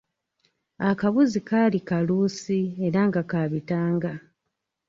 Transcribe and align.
Akabuzi 0.89 1.39
kaali 1.49 1.79
kaluusi 1.89 2.59
era 2.85 3.01
nga 3.07 3.21
kabitanga. 3.31 4.11